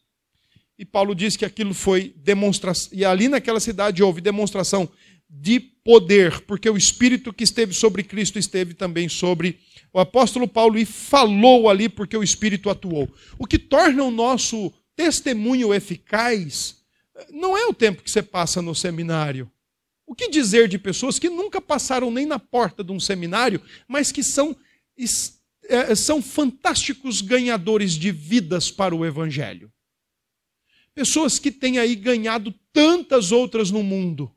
[0.77, 4.87] E Paulo diz que aquilo foi demonstração, e ali naquela cidade houve demonstração
[5.29, 9.59] de poder, porque o Espírito que esteve sobre Cristo esteve também sobre
[9.91, 13.09] o apóstolo Paulo e falou ali porque o Espírito atuou.
[13.37, 16.77] O que torna o nosso testemunho eficaz
[17.31, 19.49] não é o tempo que você passa no seminário
[20.07, 24.09] o que dizer de pessoas que nunca passaram nem na porta de um seminário, mas
[24.09, 24.55] que são,
[25.65, 29.69] é, são fantásticos ganhadores de vidas para o Evangelho?
[30.95, 34.33] Pessoas que têm aí ganhado tantas outras no mundo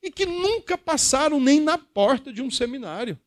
[0.00, 3.18] e que nunca passaram nem na porta de um seminário.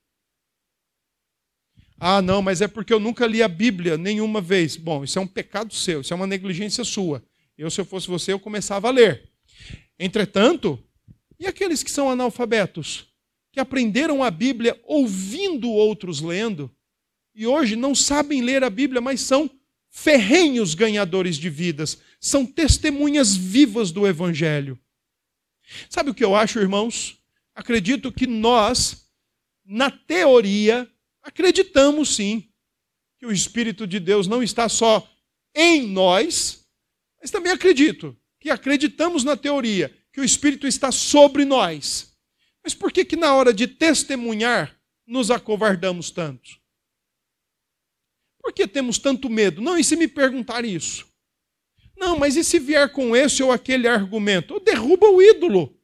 [1.99, 4.77] Ah, não, mas é porque eu nunca li a Bíblia nenhuma vez.
[4.77, 7.23] Bom, isso é um pecado seu, isso é uma negligência sua.
[7.57, 9.29] Eu, se eu fosse você, eu começava a ler.
[9.99, 10.81] Entretanto,
[11.45, 13.07] e aqueles que são analfabetos,
[13.51, 16.73] que aprenderam a Bíblia ouvindo outros lendo,
[17.33, 19.49] e hoje não sabem ler a Bíblia, mas são
[19.89, 24.79] ferrenhos ganhadores de vidas, são testemunhas vivas do Evangelho.
[25.89, 27.17] Sabe o que eu acho, irmãos?
[27.53, 29.07] Acredito que nós,
[29.63, 30.89] na teoria,
[31.21, 32.49] acreditamos sim
[33.17, 35.07] que o Espírito de Deus não está só
[35.53, 36.65] em nós,
[37.21, 42.15] mas também acredito que acreditamos na teoria que o Espírito está sobre nós.
[42.63, 44.73] Mas por que que na hora de testemunhar
[45.05, 46.57] nos acovardamos tanto?
[48.41, 49.61] Por que temos tanto medo?
[49.61, 51.05] Não, e se me perguntar isso?
[51.97, 54.57] Não, mas e se vier com esse ou aquele argumento?
[54.61, 55.77] Derruba o ídolo.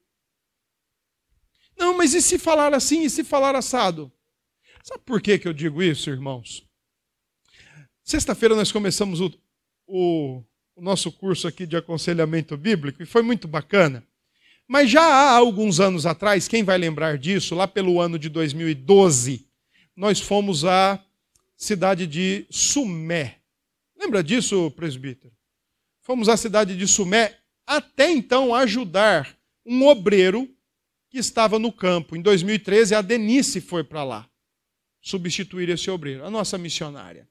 [1.77, 4.09] Não, mas e se falar assim, e se falar assado?
[4.81, 6.65] Sabe por que, que eu digo isso, irmãos?
[8.01, 9.29] Sexta-feira nós começamos o,
[9.85, 10.41] o,
[10.77, 14.07] o, nosso curso aqui de aconselhamento bíblico e foi muito bacana.
[14.71, 19.45] Mas já há alguns anos atrás, quem vai lembrar disso, lá pelo ano de 2012,
[19.93, 20.97] nós fomos à
[21.57, 23.39] cidade de Sumé.
[23.99, 25.33] Lembra disso, presbítero?
[25.99, 30.49] Fomos à cidade de Sumé até então ajudar um obreiro
[31.09, 32.15] que estava no campo.
[32.15, 34.29] Em 2013, a Denise foi para lá
[35.01, 37.27] substituir esse obreiro, a nossa missionária.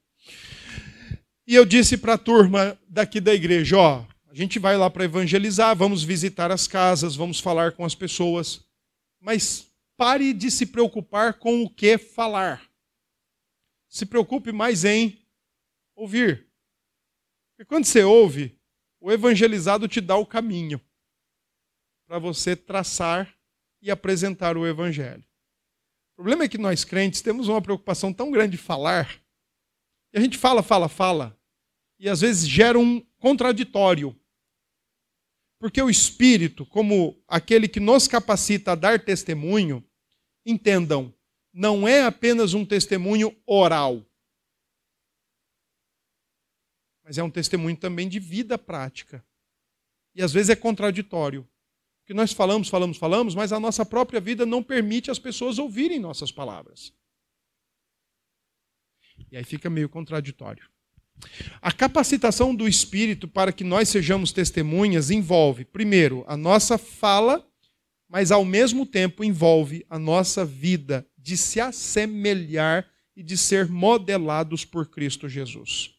[1.47, 5.05] E eu disse para a turma daqui da igreja: ó, a gente vai lá para
[5.05, 8.65] evangelizar, vamos visitar as casas, vamos falar com as pessoas,
[9.19, 9.67] mas
[9.97, 12.63] pare de se preocupar com o que falar.
[13.89, 15.21] Se preocupe mais em
[15.97, 16.47] ouvir.
[17.51, 18.57] Porque quando você ouve,
[19.01, 20.81] o evangelizado te dá o caminho
[22.07, 23.37] para você traçar
[23.83, 25.25] e apresentar o evangelho.
[26.13, 29.21] O problema é que nós crentes temos uma preocupação tão grande de falar,
[30.13, 31.37] e a gente fala, fala, fala,
[31.99, 34.20] e às vezes gera um contraditório.
[35.61, 39.87] Porque o Espírito, como aquele que nos capacita a dar testemunho,
[40.45, 41.15] entendam,
[41.53, 44.03] não é apenas um testemunho oral,
[47.05, 49.23] mas é um testemunho também de vida prática.
[50.15, 51.47] E às vezes é contraditório
[52.07, 56.01] que nós falamos, falamos, falamos, mas a nossa própria vida não permite as pessoas ouvirem
[56.01, 56.95] nossas palavras.
[59.31, 60.69] E aí fica meio contraditório.
[61.61, 67.47] A capacitação do Espírito para que nós sejamos testemunhas envolve, primeiro, a nossa fala,
[68.09, 74.65] mas ao mesmo tempo envolve a nossa vida de se assemelhar e de ser modelados
[74.65, 75.91] por Cristo Jesus.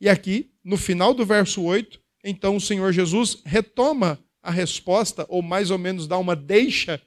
[0.00, 5.42] E aqui, no final do verso 8, então o Senhor Jesus retoma a resposta, ou
[5.42, 7.00] mais ou menos dá uma deixa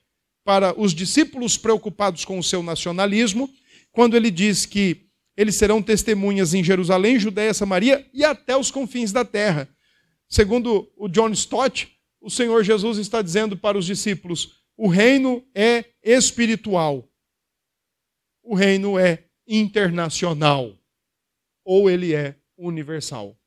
[0.44, 3.50] para os discípulos preocupados com o seu nacionalismo,
[3.92, 9.12] quando ele diz que eles serão testemunhas em Jerusalém, Judéia, Samaria e até os confins
[9.12, 9.68] da terra.
[10.30, 15.86] Segundo o John Stott, o Senhor Jesus está dizendo para os discípulos: o reino é
[16.04, 17.08] espiritual,
[18.42, 20.78] o reino é internacional,
[21.66, 23.38] ou ele é universal.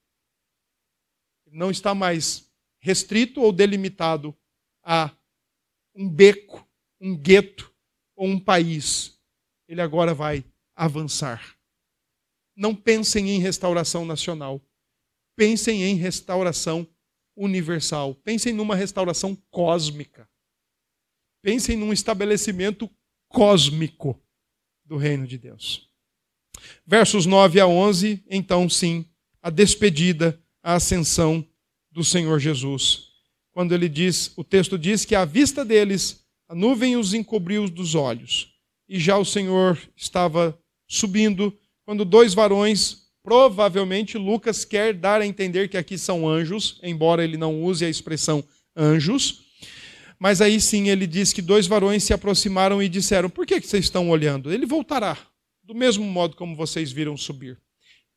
[1.51, 4.37] Não está mais restrito ou delimitado
[4.83, 5.11] a
[5.95, 6.69] um beco,
[7.01, 7.73] um gueto
[8.15, 9.19] ou um país.
[9.67, 10.45] Ele agora vai
[10.75, 11.56] avançar.
[12.57, 14.61] Não pensem em restauração nacional.
[15.37, 16.89] Pensem em restauração
[17.37, 18.15] universal.
[18.15, 20.29] Pensem numa restauração cósmica.
[21.43, 22.91] Pensem num estabelecimento
[23.29, 24.21] cósmico
[24.85, 25.89] do reino de Deus.
[26.87, 29.05] Versos 9 a 11, então sim,
[29.43, 31.47] a despedida, a ascensão
[31.91, 33.09] do Senhor Jesus.
[33.53, 37.95] Quando ele diz, o texto diz que à vista deles a nuvem os encobriu dos
[37.95, 38.55] olhos.
[38.89, 45.69] E já o Senhor estava subindo quando dois varões, provavelmente Lucas quer dar a entender
[45.69, 48.45] que aqui são anjos, embora ele não use a expressão
[48.77, 49.45] anjos.
[50.19, 53.85] Mas aí sim ele diz que dois varões se aproximaram e disseram: Por que vocês
[53.85, 54.53] estão olhando?
[54.53, 55.17] Ele voltará,
[55.63, 57.57] do mesmo modo como vocês viram subir.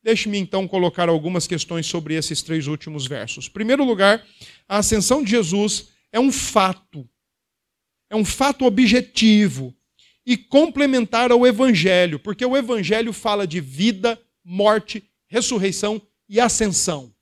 [0.02, 3.46] Deixe-me então colocar algumas questões sobre esses três últimos versos.
[3.46, 4.24] Em primeiro lugar,
[4.68, 7.08] a ascensão de Jesus é um fato.
[8.08, 9.76] É um fato objetivo
[10.30, 17.12] e complementar ao Evangelho, porque o Evangelho fala de vida, morte, ressurreição e ascensão.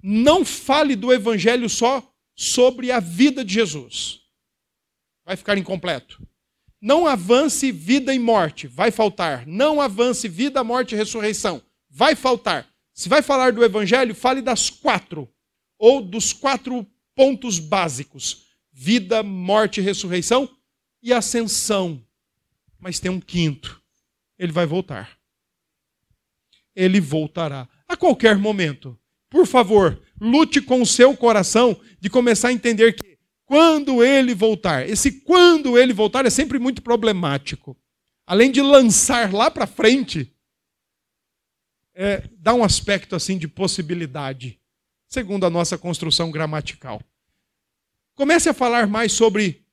[0.00, 4.20] Não fale do Evangelho só sobre a vida de Jesus.
[5.26, 6.22] Vai ficar incompleto.
[6.80, 9.44] Não avance vida e morte, vai faltar.
[9.44, 12.68] Não avance vida, morte e ressurreição vai faltar.
[12.92, 15.28] Se vai falar do evangelho, fale das quatro,
[15.78, 20.48] ou dos quatro pontos básicos: vida, morte, ressurreição
[21.02, 22.04] e ascensão.
[22.78, 23.82] Mas tem um quinto:
[24.38, 25.18] ele vai voltar.
[26.74, 28.98] Ele voltará a qualquer momento.
[29.28, 34.88] Por favor, lute com o seu coração de começar a entender que quando ele voltar,
[34.88, 37.76] esse quando ele voltar é sempre muito problemático.
[38.26, 40.34] Além de lançar lá para frente,
[41.94, 44.60] é, dá um aspecto assim de possibilidade,
[45.08, 47.02] segundo a nossa construção gramatical.
[48.14, 49.66] Comece a falar mais sobre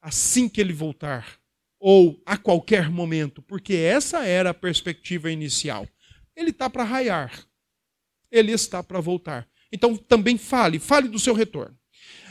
[0.00, 1.39] assim que ele voltar,
[1.80, 5.88] ou a qualquer momento, porque essa era a perspectiva inicial.
[6.36, 7.46] Ele está para raiar,
[8.30, 9.48] ele está para voltar.
[9.72, 11.74] Então também fale, fale do seu retorno.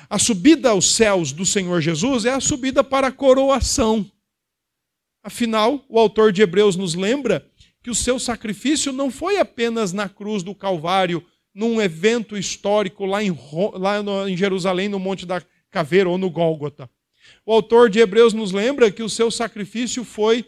[0.07, 4.09] A subida aos céus do Senhor Jesus é a subida para a coroação.
[5.23, 7.45] Afinal, o autor de Hebreus nos lembra
[7.83, 13.23] que o seu sacrifício não foi apenas na cruz do Calvário, num evento histórico lá
[13.23, 13.35] em,
[13.73, 16.89] lá em Jerusalém, no Monte da Caveira ou no Gólgota.
[17.45, 20.45] O autor de Hebreus nos lembra que o seu sacrifício foi,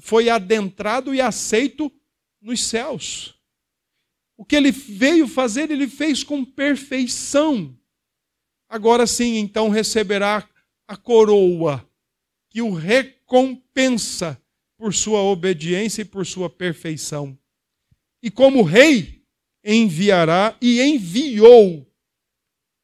[0.00, 1.92] foi adentrado e aceito
[2.40, 3.34] nos céus.
[4.36, 7.76] O que ele veio fazer, ele fez com perfeição.
[8.68, 10.48] Agora sim, então receberá
[10.88, 11.88] a coroa
[12.50, 14.40] que o recompensa
[14.76, 17.38] por sua obediência e por sua perfeição.
[18.22, 19.22] E como rei,
[19.64, 21.86] enviará e enviou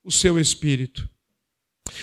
[0.04, 1.08] o seu espírito.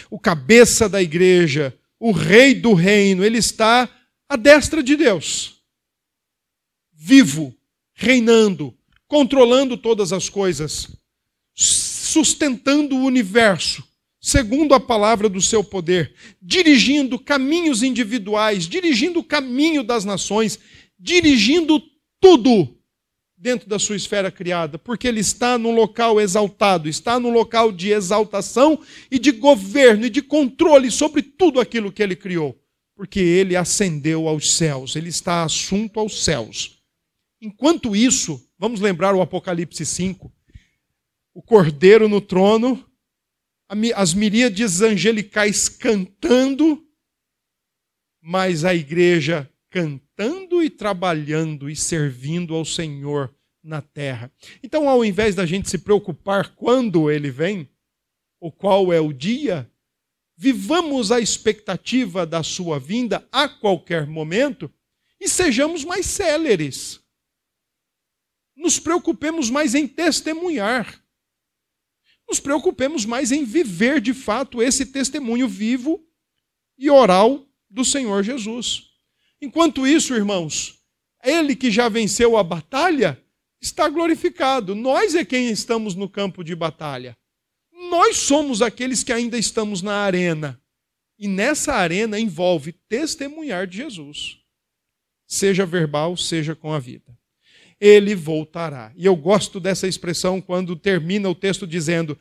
[0.09, 3.89] O cabeça da igreja, o rei do reino, ele está
[4.27, 5.61] à destra de Deus,
[6.93, 7.55] vivo,
[7.93, 8.75] reinando,
[9.07, 10.89] controlando todas as coisas,
[11.53, 13.83] sustentando o universo,
[14.19, 20.59] segundo a palavra do seu poder, dirigindo caminhos individuais, dirigindo o caminho das nações,
[20.99, 21.81] dirigindo
[22.19, 22.74] tudo
[23.37, 27.91] dentro da sua esfera criada, porque ele está num local exaltado, está num local de
[27.91, 28.79] exaltação
[29.11, 32.57] e de governo e de controle sobre tudo aquilo que ele criou,
[32.95, 36.81] porque ele ascendeu aos céus, ele está assunto aos céus.
[37.41, 40.31] Enquanto isso, vamos lembrar o Apocalipse 5,
[41.33, 42.83] o cordeiro no trono,
[43.95, 46.81] as miríades angelicais cantando,
[48.21, 50.04] mas a igreja cantando
[50.63, 54.31] e trabalhando e servindo ao Senhor na terra.
[54.63, 57.69] Então, ao invés da gente se preocupar quando ele vem,
[58.39, 59.69] ou qual é o dia,
[60.37, 64.71] vivamos a expectativa da sua vinda a qualquer momento
[65.19, 67.01] e sejamos mais céleres.
[68.55, 71.03] Nos preocupemos mais em testemunhar.
[72.27, 76.07] Nos preocupemos mais em viver de fato esse testemunho vivo
[76.77, 78.94] e oral do Senhor Jesus.
[79.41, 80.79] Enquanto isso, irmãos,
[81.23, 83.21] ele que já venceu a batalha
[83.61, 84.75] está glorificado.
[84.75, 87.17] Nós é quem estamos no campo de batalha.
[87.89, 90.61] Nós somos aqueles que ainda estamos na arena.
[91.17, 94.37] E nessa arena envolve testemunhar de Jesus,
[95.25, 97.17] seja verbal, seja com a vida.
[97.79, 98.91] Ele voltará.
[98.95, 102.17] E eu gosto dessa expressão quando termina o texto dizendo: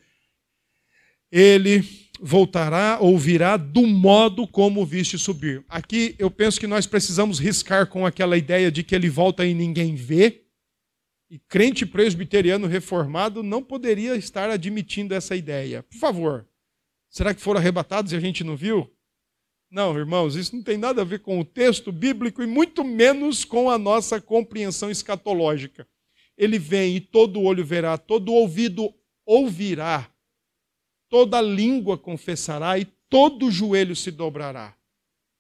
[1.31, 5.65] Ele voltará ou virá do modo como viste subir.
[5.69, 9.55] Aqui eu penso que nós precisamos riscar com aquela ideia de que ele volta e
[9.55, 10.43] ninguém vê.
[11.31, 15.83] E crente presbiteriano reformado não poderia estar admitindo essa ideia.
[15.83, 16.47] Por favor,
[17.11, 18.91] será que foram arrebatados e a gente não viu?
[19.71, 23.45] Não, irmãos, isso não tem nada a ver com o texto bíblico e muito menos
[23.45, 25.89] com a nossa compreensão escatológica.
[26.39, 28.95] Ele vem e todo olho verá, todo ouvido
[29.27, 30.14] ouvirá
[31.15, 34.77] toda língua confessará e todo joelho se dobrará.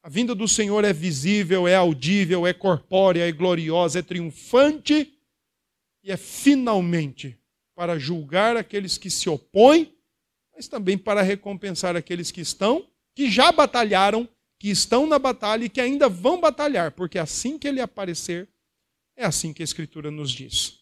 [0.04, 5.12] A vinda do Senhor é visível, é audível, é corpórea, é gloriosa, é triunfante
[6.04, 7.36] e é finalmente
[7.74, 9.92] para julgar aqueles que se opõem,
[10.54, 14.28] mas também para recompensar aqueles que estão, que já batalharam,
[14.60, 18.48] que estão na batalha e que ainda vão batalhar, porque assim que ele aparecer,
[19.16, 20.78] é assim que a Escritura nos diz.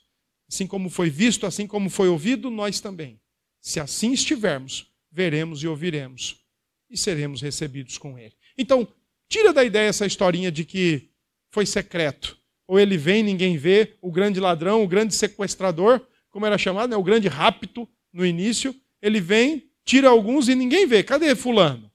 [0.53, 3.22] Assim como foi visto, assim como foi ouvido, nós também.
[3.63, 6.45] Se assim estivermos, veremos e ouviremos
[6.91, 8.35] e seremos recebidos com ele.
[8.59, 8.87] Então,
[9.29, 11.09] tira da ideia essa historinha de que
[11.49, 12.37] foi secreto.
[12.67, 16.97] Ou ele vem, ninguém vê, o grande ladrão, o grande sequestrador, como era chamado, né?
[16.97, 21.05] o grande rapto no início, ele vem, tira alguns e ninguém vê.
[21.05, 21.91] Cadê fulano?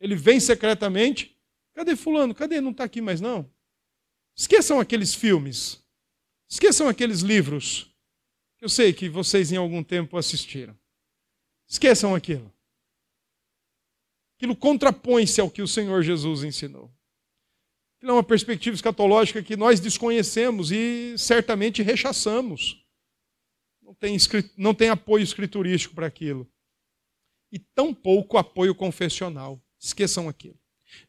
[0.00, 1.36] Ele vem secretamente.
[1.74, 2.32] Cadê fulano?
[2.32, 2.60] Cadê?
[2.60, 3.50] Não está aqui mais não.
[4.36, 5.82] Esqueçam aqueles filmes.
[6.48, 7.87] Esqueçam aqueles livros
[8.60, 10.76] eu sei que vocês em algum tempo assistiram.
[11.68, 12.52] Esqueçam aquilo.
[14.36, 16.92] Aquilo contrapõe-se ao que o Senhor Jesus ensinou.
[17.96, 22.84] Aquilo é uma perspectiva escatológica que nós desconhecemos e certamente rechaçamos.
[23.82, 24.16] Não tem,
[24.56, 26.48] não tem apoio escriturístico para aquilo.
[27.50, 29.60] E tampouco apoio confessional.
[29.80, 30.58] Esqueçam aquilo.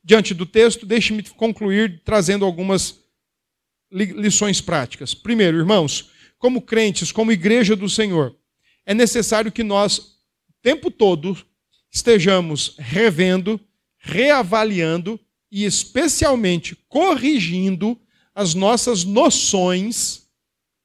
[0.03, 3.03] Diante do texto, deixe-me concluir trazendo algumas
[3.91, 5.13] lições práticas.
[5.13, 8.35] Primeiro, irmãos, como crentes, como igreja do Senhor,
[8.85, 9.99] é necessário que nós,
[10.49, 11.37] o tempo todo,
[11.91, 13.59] estejamos revendo,
[13.97, 15.19] reavaliando
[15.51, 17.99] e, especialmente, corrigindo
[18.33, 20.27] as nossas noções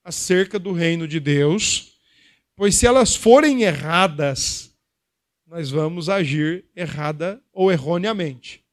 [0.03, 1.99] acerca do reino de Deus,
[2.57, 4.75] pois se elas forem erradas,
[5.47, 8.65] nós vamos agir errada ou erroneamente.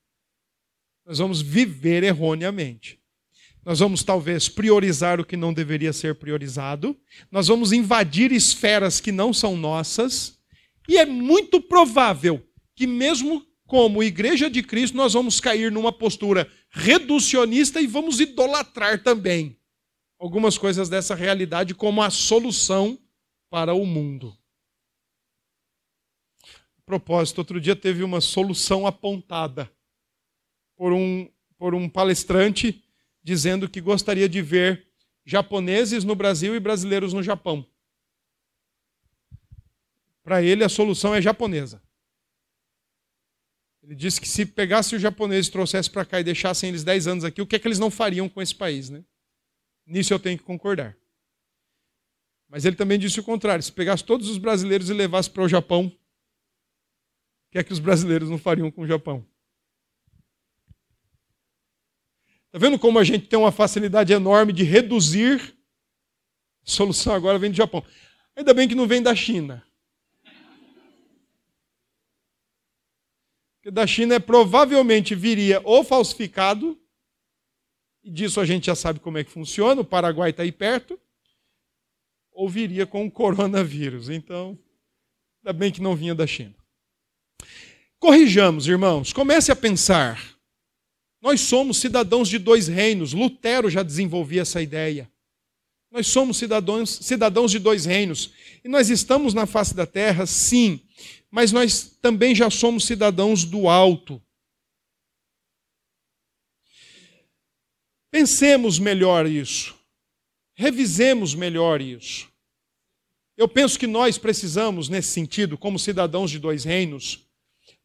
[1.05, 3.00] Nós vamos viver erroneamente.
[3.63, 6.97] Nós vamos talvez priorizar o que não deveria ser priorizado.
[7.29, 10.39] Nós vamos invadir esferas que não são nossas.
[10.89, 12.43] E é muito provável
[12.75, 19.03] que, mesmo como igreja de Cristo, nós vamos cair numa postura reducionista e vamos idolatrar
[19.03, 19.57] também
[20.19, 22.97] algumas coisas dessa realidade como a solução
[23.49, 24.35] para o mundo.
[26.43, 29.71] A propósito, outro dia teve uma solução apontada
[30.75, 32.83] por um, por um palestrante
[33.23, 34.87] dizendo que gostaria de ver
[35.25, 37.65] japoneses no Brasil e brasileiros no Japão.
[40.23, 41.81] Para ele, a solução é japonesa.
[43.83, 47.23] Ele disse que se pegasse os japoneses, trouxesse para cá e deixassem eles 10 anos
[47.23, 49.03] aqui, o que é que eles não fariam com esse país, né?
[49.85, 50.95] Nisso eu tenho que concordar.
[52.47, 55.49] Mas ele também disse o contrário: se pegasse todos os brasileiros e levasse para o
[55.49, 59.25] Japão, o que é que os brasileiros não fariam com o Japão?
[62.51, 65.55] Está vendo como a gente tem uma facilidade enorme de reduzir?
[66.67, 67.81] A solução agora vem do Japão.
[68.35, 69.65] Ainda bem que não vem da China.
[73.55, 76.77] Porque da China é, provavelmente viria ou falsificado,
[78.03, 80.99] e disso a gente já sabe como é que funciona, o Paraguai está aí perto,
[82.33, 84.09] ou viria com o coronavírus.
[84.09, 84.59] Então,
[85.39, 86.55] ainda bem que não vinha da China.
[87.97, 90.40] Corrijamos, irmãos, comece a pensar.
[91.21, 93.13] Nós somos cidadãos de dois reinos.
[93.13, 95.09] Lutero já desenvolvia essa ideia.
[95.91, 98.31] Nós somos cidadãos, cidadãos de dois reinos.
[98.63, 100.79] E nós estamos na face da terra, sim,
[101.29, 104.21] mas nós também já somos cidadãos do alto.
[108.09, 109.75] Pensemos melhor isso.
[110.55, 112.29] Revisemos melhor isso.
[113.37, 117.25] Eu penso que nós precisamos, nesse sentido, como cidadãos de dois reinos,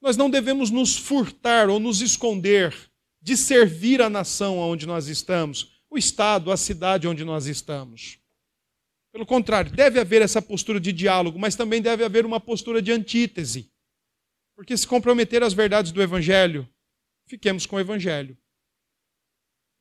[0.01, 2.75] nós não devemos nos furtar ou nos esconder
[3.27, 8.21] de servir a nação onde nós estamos, o estado, a cidade onde nós estamos.
[9.11, 12.93] Pelo contrário, deve haver essa postura de diálogo, mas também deve haver uma postura de
[12.93, 13.69] antítese.
[14.55, 16.69] Porque se comprometer às verdades do Evangelho,
[17.27, 18.39] fiquemos com o Evangelho.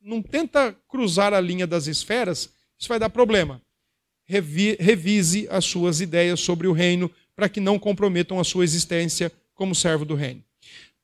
[0.00, 3.62] Não tenta cruzar a linha das esferas, isso vai dar problema.
[4.24, 9.30] Revi, revise as suas ideias sobre o reino para que não comprometam a sua existência
[9.54, 10.44] como servo do reino.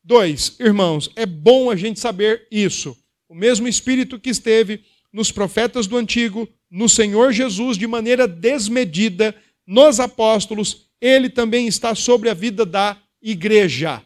[0.04, 2.96] Dois, irmãos, é bom a gente saber isso.
[3.28, 9.34] O mesmo Espírito que esteve nos profetas do Antigo, no Senhor Jesus de maneira desmedida,
[9.66, 14.04] nos apóstolos, ele também está sobre a vida da igreja.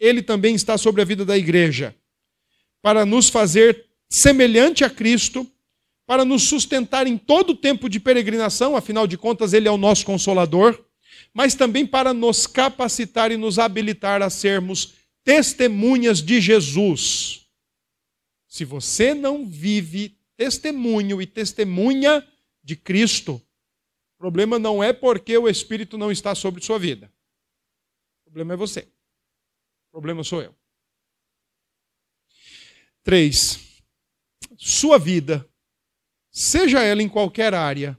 [0.00, 1.94] Ele também está sobre a vida da igreja,
[2.82, 5.46] para nos fazer semelhante a Cristo,
[6.06, 9.76] para nos sustentar em todo o tempo de peregrinação, afinal de contas, Ele é o
[9.76, 10.82] nosso consolador,
[11.38, 17.48] mas também para nos capacitar e nos habilitar a sermos testemunhas de Jesus.
[18.48, 22.26] Se você não vive testemunho e testemunha
[22.60, 23.34] de Cristo.
[23.34, 27.06] O problema não é porque o Espírito não está sobre sua vida.
[28.22, 28.92] O problema é você.
[29.86, 30.52] O problema sou eu.
[33.04, 33.80] Três,
[34.56, 35.48] sua vida,
[36.32, 37.96] seja ela em qualquer área,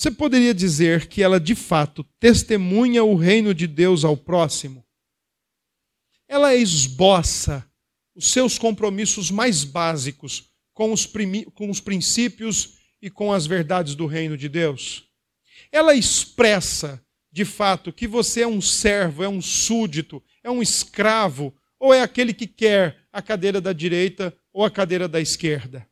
[0.00, 4.82] você poderia dizer que ela de fato testemunha o reino de Deus ao próximo?
[6.26, 7.70] Ela esboça
[8.14, 11.06] os seus compromissos mais básicos com os,
[11.52, 15.06] com os princípios e com as verdades do reino de Deus.
[15.70, 21.54] Ela expressa, de fato, que você é um servo, é um súdito, é um escravo,
[21.78, 25.86] ou é aquele que quer a cadeira da direita ou a cadeira da esquerda.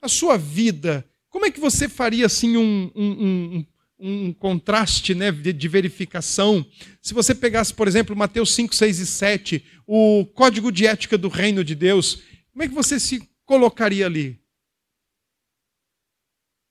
[0.00, 3.10] A sua vida, como é que você faria assim um, um,
[3.58, 3.66] um,
[3.98, 6.64] um contraste né, de, de, verificação.
[7.02, 11.26] Se você pegasse, por exemplo, Mateus 5, 6 e 7, o código de ética do
[11.26, 12.22] reino de Deus,
[12.52, 14.40] como é que você se colocaria ali?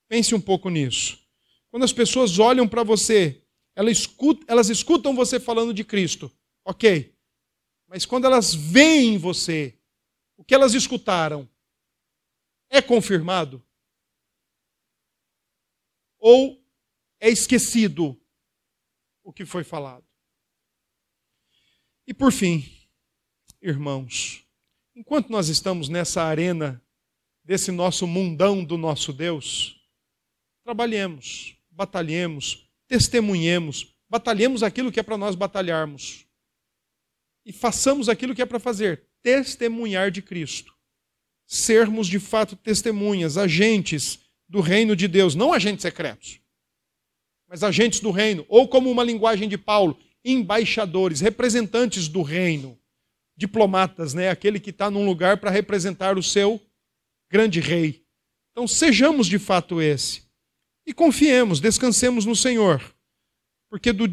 [0.08, 1.18] Pense um pouco nisso.
[1.70, 3.42] Quando as pessoas olham para você,
[3.76, 6.32] elas escutam, elas escutam você falando de Cristo,
[6.64, 7.14] ok.
[7.86, 9.74] Mas quando elas veem você,
[10.38, 11.46] o que elas escutaram
[12.70, 13.62] é confirmado?
[16.26, 16.58] Ou
[17.20, 18.18] é esquecido
[19.22, 20.06] o que foi falado?
[22.06, 22.64] E por fim,
[23.60, 24.42] irmãos,
[24.96, 26.82] enquanto nós estamos nessa arena
[27.44, 29.78] desse nosso mundão do nosso Deus,
[30.62, 36.26] trabalhemos, batalhemos, testemunhemos, batalhemos aquilo que é para nós batalharmos.
[37.44, 40.74] E façamos aquilo que é para fazer, testemunhar de Cristo.
[41.46, 44.23] Sermos de fato testemunhas, agentes
[44.54, 46.40] do reino de Deus, não agentes secretos,
[47.48, 52.78] mas agentes do reino, ou como uma linguagem de Paulo, embaixadores, representantes do reino
[53.36, 54.30] diplomatas, né?
[54.30, 56.64] aquele que está num lugar para representar o seu
[57.28, 58.04] grande rei.
[58.52, 60.22] Então, sejamos de fato esse.
[60.86, 62.80] E confiemos, descansemos no Senhor.
[63.68, 64.06] Porque do,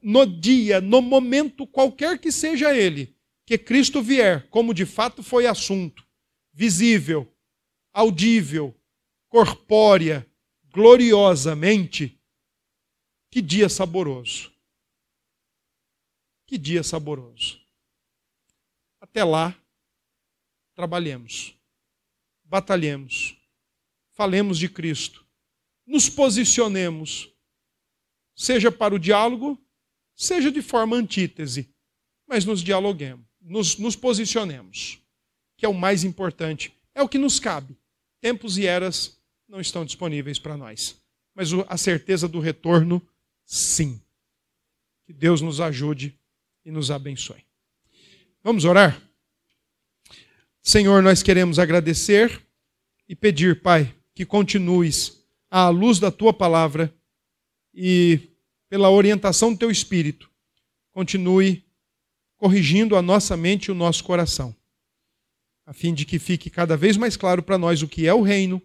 [0.00, 3.12] no dia, no momento qualquer que seja ele,
[3.44, 6.06] que Cristo vier, como de fato foi assunto,
[6.52, 7.28] visível,
[7.92, 8.72] audível,
[9.34, 10.24] corpórea,
[10.72, 12.16] gloriosamente,
[13.32, 14.54] que dia saboroso.
[16.46, 17.60] Que dia saboroso.
[19.00, 19.60] Até lá,
[20.72, 21.58] trabalhemos,
[22.44, 23.36] batalhemos,
[24.12, 25.26] falemos de Cristo,
[25.84, 27.28] nos posicionemos,
[28.36, 29.60] seja para o diálogo,
[30.14, 31.74] seja de forma antítese,
[32.24, 35.00] mas nos dialoguemos, nos, nos posicionemos,
[35.56, 37.76] que é o mais importante, é o que nos cabe.
[38.20, 41.00] Tempos e eras não estão disponíveis para nós,
[41.34, 43.02] mas a certeza do retorno,
[43.44, 44.00] sim.
[45.06, 46.18] Que Deus nos ajude
[46.64, 47.44] e nos abençoe.
[48.42, 49.00] Vamos orar?
[50.62, 52.42] Senhor, nós queremos agradecer
[53.08, 56.94] e pedir, Pai, que continues à luz da tua palavra
[57.74, 58.30] e
[58.68, 60.30] pela orientação do teu espírito,
[60.90, 61.64] continue
[62.36, 64.54] corrigindo a nossa mente e o nosso coração,
[65.66, 68.22] a fim de que fique cada vez mais claro para nós o que é o
[68.22, 68.60] reino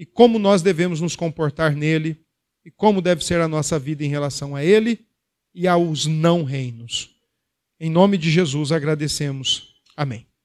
[0.00, 2.24] e como nós devemos nos comportar nele
[2.64, 5.04] e como deve ser a nossa vida em relação a ele
[5.54, 7.10] e aos não reinos.
[7.78, 9.74] Em nome de Jesus agradecemos.
[9.94, 10.29] Amém.